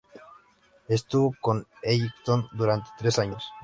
[0.87, 3.43] Estuvo con Ellington durante tres años.